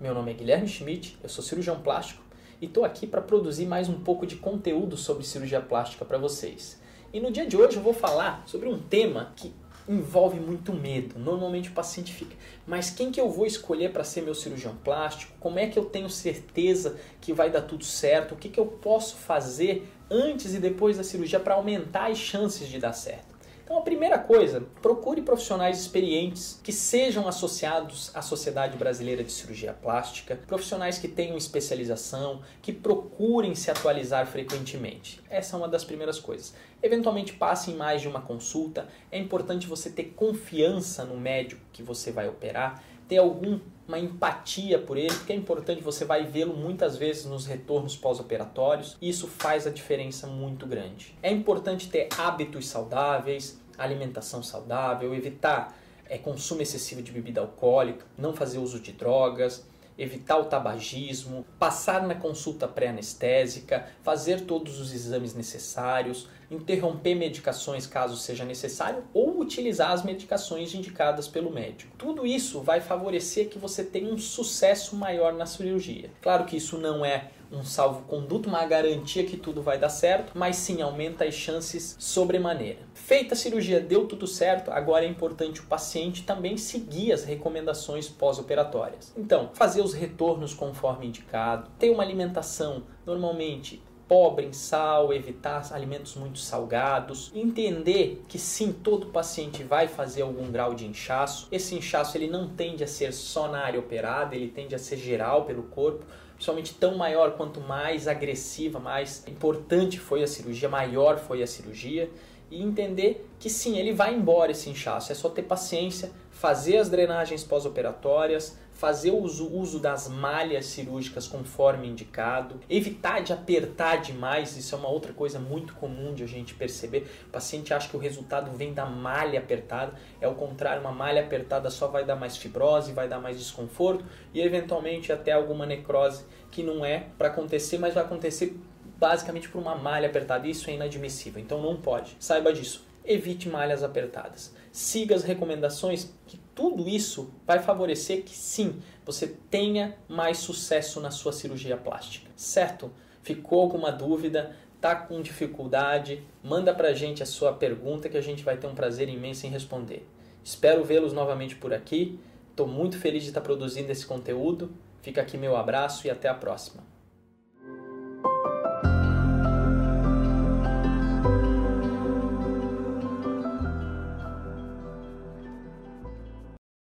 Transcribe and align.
Meu 0.00 0.14
nome 0.14 0.30
é 0.30 0.34
Guilherme 0.34 0.68
Schmidt, 0.68 1.18
eu 1.24 1.28
sou 1.28 1.42
cirurgião 1.42 1.80
plástico 1.80 2.22
e 2.62 2.66
estou 2.66 2.84
aqui 2.84 3.04
para 3.04 3.20
produzir 3.20 3.66
mais 3.66 3.88
um 3.88 3.98
pouco 3.98 4.24
de 4.24 4.36
conteúdo 4.36 4.96
sobre 4.96 5.24
cirurgia 5.24 5.60
plástica 5.60 6.04
para 6.04 6.16
vocês. 6.16 6.80
E 7.12 7.18
no 7.18 7.32
dia 7.32 7.44
de 7.44 7.56
hoje 7.56 7.78
eu 7.78 7.82
vou 7.82 7.92
falar 7.92 8.44
sobre 8.46 8.68
um 8.68 8.78
tema 8.78 9.32
que 9.34 9.52
envolve 9.88 10.38
muito 10.38 10.72
medo. 10.72 11.18
Normalmente 11.18 11.68
o 11.68 11.72
paciente 11.72 12.12
fica, 12.12 12.36
mas 12.64 12.90
quem 12.90 13.10
que 13.10 13.20
eu 13.20 13.28
vou 13.28 13.44
escolher 13.44 13.92
para 13.92 14.04
ser 14.04 14.22
meu 14.22 14.36
cirurgião 14.36 14.76
plástico? 14.84 15.32
Como 15.40 15.58
é 15.58 15.66
que 15.66 15.76
eu 15.76 15.86
tenho 15.86 16.08
certeza 16.08 16.96
que 17.20 17.32
vai 17.32 17.50
dar 17.50 17.62
tudo 17.62 17.84
certo? 17.84 18.34
O 18.34 18.36
que, 18.36 18.48
que 18.48 18.60
eu 18.60 18.66
posso 18.66 19.16
fazer 19.16 19.92
antes 20.08 20.54
e 20.54 20.60
depois 20.60 20.96
da 20.96 21.02
cirurgia 21.02 21.40
para 21.40 21.54
aumentar 21.54 22.08
as 22.08 22.18
chances 22.18 22.68
de 22.68 22.78
dar 22.78 22.92
certo? 22.92 23.37
Então, 23.68 23.80
a 23.80 23.82
primeira 23.82 24.18
coisa, 24.18 24.62
procure 24.80 25.20
profissionais 25.20 25.78
experientes 25.78 26.58
que 26.64 26.72
sejam 26.72 27.28
associados 27.28 28.10
à 28.14 28.22
Sociedade 28.22 28.78
Brasileira 28.78 29.22
de 29.22 29.30
Cirurgia 29.30 29.74
Plástica, 29.74 30.40
profissionais 30.46 30.96
que 30.96 31.06
tenham 31.06 31.36
especialização, 31.36 32.40
que 32.62 32.72
procurem 32.72 33.54
se 33.54 33.70
atualizar 33.70 34.26
frequentemente. 34.26 35.20
Essa 35.28 35.54
é 35.54 35.58
uma 35.58 35.68
das 35.68 35.84
primeiras 35.84 36.18
coisas. 36.18 36.54
Eventualmente, 36.82 37.34
passe 37.34 37.70
em 37.70 37.76
mais 37.76 38.00
de 38.00 38.08
uma 38.08 38.22
consulta. 38.22 38.88
É 39.12 39.18
importante 39.18 39.66
você 39.66 39.90
ter 39.90 40.14
confiança 40.16 41.04
no 41.04 41.18
médico 41.18 41.60
que 41.70 41.82
você 41.82 42.10
vai 42.10 42.26
operar, 42.26 42.82
ter 43.08 43.18
alguma 43.18 43.98
empatia 43.98 44.78
por 44.78 44.98
ele, 44.98 45.14
porque 45.14 45.32
é 45.32 45.36
importante, 45.36 45.82
você 45.82 46.04
vai 46.04 46.24
vê-lo 46.24 46.54
muitas 46.54 46.96
vezes 46.96 47.24
nos 47.24 47.46
retornos 47.46 47.96
pós-operatórios, 47.96 48.96
isso 49.00 49.26
faz 49.26 49.66
a 49.66 49.70
diferença 49.70 50.26
muito 50.26 50.66
grande. 50.66 51.16
É 51.22 51.32
importante 51.32 51.88
ter 51.88 52.08
hábitos 52.18 52.68
saudáveis, 52.68 53.58
alimentação 53.78 54.42
saudável, 54.42 55.14
evitar 55.14 55.76
é, 56.06 56.18
consumo 56.18 56.60
excessivo 56.60 57.02
de 57.02 57.10
bebida 57.12 57.40
alcoólica, 57.40 58.04
não 58.16 58.34
fazer 58.34 58.58
uso 58.58 58.78
de 58.78 58.92
drogas, 58.92 59.64
evitar 59.98 60.38
o 60.38 60.44
tabagismo, 60.44 61.44
passar 61.58 62.06
na 62.06 62.14
consulta 62.14 62.68
pré-anestésica, 62.68 63.86
fazer 64.02 64.42
todos 64.42 64.80
os 64.80 64.94
exames 64.94 65.34
necessários, 65.34 66.28
interromper 66.50 67.14
medicações 67.14 67.86
caso 67.86 68.16
seja 68.16 68.44
necessário 68.44 69.04
ou 69.12 69.40
utilizar 69.40 69.90
as 69.90 70.04
medicações 70.04 70.72
indicadas 70.74 71.26
pelo 71.28 71.52
médico. 71.52 71.96
Tudo 71.98 72.26
isso 72.26 72.60
vai 72.60 72.80
favorecer 72.80 73.48
que 73.48 73.58
você 73.58 73.84
tenha 73.84 74.12
um 74.12 74.18
sucesso 74.18 74.96
maior 74.96 75.34
na 75.34 75.44
cirurgia. 75.44 76.10
Claro 76.22 76.44
que 76.44 76.56
isso 76.56 76.78
não 76.78 77.04
é 77.04 77.30
um 77.50 77.64
salvo-conduto, 77.64 78.48
uma 78.48 78.64
garantia 78.66 79.24
que 79.24 79.36
tudo 79.36 79.62
vai 79.62 79.78
dar 79.78 79.88
certo, 79.88 80.32
mas 80.34 80.56
sim 80.56 80.82
aumenta 80.82 81.24
as 81.24 81.34
chances 81.34 81.96
sobremaneira. 81.98 82.78
Feita 83.08 83.32
a 83.32 83.36
cirurgia, 83.38 83.80
deu 83.80 84.06
tudo 84.06 84.26
certo, 84.26 84.70
agora 84.70 85.02
é 85.02 85.08
importante 85.08 85.62
o 85.62 85.64
paciente 85.64 86.24
também 86.24 86.58
seguir 86.58 87.10
as 87.10 87.24
recomendações 87.24 88.06
pós-operatórias. 88.06 89.14
Então, 89.16 89.48
fazer 89.54 89.80
os 89.80 89.94
retornos 89.94 90.52
conforme 90.52 91.06
indicado, 91.06 91.70
ter 91.78 91.88
uma 91.88 92.02
alimentação 92.02 92.82
normalmente 93.06 93.82
pobre 94.06 94.44
em 94.44 94.52
sal, 94.52 95.10
evitar 95.10 95.66
alimentos 95.72 96.16
muito 96.16 96.38
salgados, 96.38 97.32
entender 97.34 98.22
que 98.28 98.38
sim, 98.38 98.74
todo 98.74 99.06
paciente 99.06 99.64
vai 99.64 99.88
fazer 99.88 100.20
algum 100.20 100.52
grau 100.52 100.74
de 100.74 100.86
inchaço. 100.86 101.48
Esse 101.50 101.74
inchaço 101.74 102.14
ele 102.14 102.28
não 102.28 102.46
tende 102.46 102.84
a 102.84 102.86
ser 102.86 103.14
só 103.14 103.48
na 103.48 103.60
área 103.60 103.80
operada, 103.80 104.36
ele 104.36 104.48
tende 104.48 104.74
a 104.74 104.78
ser 104.78 104.98
geral 104.98 105.46
pelo 105.46 105.62
corpo, 105.62 106.04
principalmente 106.34 106.74
tão 106.74 106.94
maior 106.98 107.38
quanto 107.38 107.58
mais 107.58 108.06
agressiva, 108.06 108.78
mais 108.78 109.26
importante 109.26 109.98
foi 109.98 110.22
a 110.22 110.26
cirurgia, 110.26 110.68
maior 110.68 111.16
foi 111.16 111.42
a 111.42 111.46
cirurgia 111.46 112.10
e 112.50 112.62
entender 112.62 113.28
que 113.38 113.50
sim, 113.50 113.76
ele 113.76 113.92
vai 113.92 114.14
embora 114.14 114.52
esse 114.52 114.70
inchaço, 114.70 115.12
é 115.12 115.14
só 115.14 115.28
ter 115.28 115.42
paciência, 115.42 116.10
fazer 116.38 116.76
as 116.76 116.88
drenagens 116.88 117.42
pós-operatórias, 117.42 118.56
fazer 118.70 119.10
o 119.10 119.16
uso, 119.16 119.52
uso 119.52 119.80
das 119.80 120.06
malhas 120.06 120.66
cirúrgicas 120.66 121.26
conforme 121.26 121.88
indicado, 121.88 122.60
evitar 122.70 123.24
de 123.24 123.32
apertar 123.32 123.96
demais, 123.96 124.56
isso 124.56 124.72
é 124.72 124.78
uma 124.78 124.88
outra 124.88 125.12
coisa 125.12 125.40
muito 125.40 125.74
comum 125.74 126.14
de 126.14 126.22
a 126.22 126.28
gente 126.28 126.54
perceber. 126.54 127.10
O 127.26 127.30
paciente 127.30 127.74
acha 127.74 127.88
que 127.88 127.96
o 127.96 127.98
resultado 127.98 128.52
vem 128.56 128.72
da 128.72 128.86
malha 128.86 129.40
apertada, 129.40 129.94
é 130.20 130.28
o 130.28 130.34
contrário, 130.36 130.80
uma 130.80 130.92
malha 130.92 131.22
apertada 131.22 131.70
só 131.70 131.88
vai 131.88 132.04
dar 132.04 132.14
mais 132.14 132.36
fibrose, 132.36 132.92
vai 132.92 133.08
dar 133.08 133.18
mais 133.18 133.36
desconforto 133.36 134.04
e 134.32 134.40
eventualmente 134.40 135.12
até 135.12 135.32
alguma 135.32 135.66
necrose 135.66 136.24
que 136.52 136.62
não 136.62 136.84
é 136.84 137.06
para 137.18 137.28
acontecer, 137.28 137.78
mas 137.78 137.94
vai 137.94 138.04
acontecer 138.04 138.56
basicamente 138.96 139.48
por 139.48 139.60
uma 139.60 139.74
malha 139.74 140.06
apertada. 140.06 140.46
Isso 140.46 140.70
é 140.70 140.74
inadmissível, 140.74 141.42
então 141.42 141.60
não 141.60 141.76
pode. 141.76 142.16
Saiba 142.20 142.52
disso 142.52 142.86
evite 143.08 143.48
malhas 143.48 143.82
apertadas. 143.82 144.54
Siga 144.70 145.16
as 145.16 145.24
recomendações, 145.24 146.12
que 146.26 146.38
tudo 146.54 146.88
isso 146.88 147.32
vai 147.46 147.58
favorecer 147.58 148.22
que 148.22 148.36
sim, 148.36 148.80
você 149.04 149.26
tenha 149.26 149.96
mais 150.06 150.38
sucesso 150.38 151.00
na 151.00 151.10
sua 151.10 151.32
cirurgia 151.32 151.76
plástica, 151.76 152.30
certo? 152.36 152.92
Ficou 153.22 153.62
alguma 153.62 153.90
dúvida? 153.90 154.54
Tá 154.80 154.94
com 154.94 155.20
dificuldade? 155.22 156.22
Manda 156.42 156.72
pra 156.72 156.92
gente 156.92 157.22
a 157.22 157.26
sua 157.26 157.52
pergunta 157.52 158.08
que 158.08 158.16
a 158.16 158.22
gente 158.22 158.44
vai 158.44 158.56
ter 158.56 158.66
um 158.66 158.74
prazer 158.74 159.08
imenso 159.08 159.46
em 159.46 159.50
responder. 159.50 160.06
Espero 160.44 160.84
vê-los 160.84 161.12
novamente 161.12 161.56
por 161.56 161.72
aqui. 161.72 162.20
Estou 162.50 162.66
muito 162.66 162.98
feliz 162.98 163.22
de 163.22 163.30
estar 163.30 163.40
produzindo 163.40 163.90
esse 163.90 164.06
conteúdo. 164.06 164.70
Fica 165.02 165.22
aqui 165.22 165.36
meu 165.36 165.56
abraço 165.56 166.06
e 166.06 166.10
até 166.10 166.28
a 166.28 166.34
próxima. 166.34 166.97